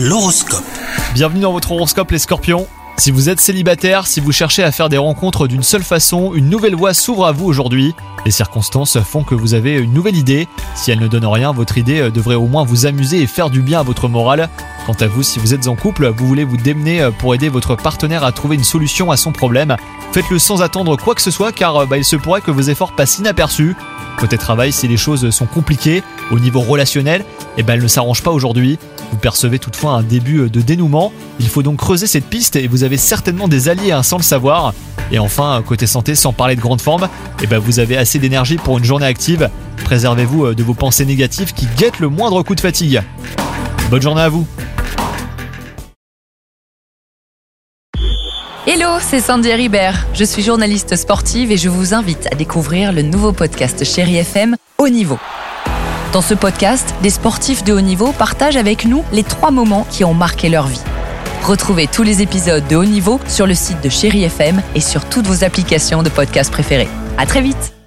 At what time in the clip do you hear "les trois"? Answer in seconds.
59.12-59.50